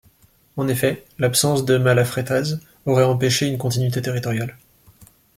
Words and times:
En 0.57 0.67
effet, 0.67 1.05
l'absence 1.19 1.63
de 1.63 1.77
Malafretaz 1.77 2.57
aurait 2.87 3.03
empêché 3.03 3.45
une 3.45 3.59
continuité 3.59 4.01
territoriale. 4.01 4.57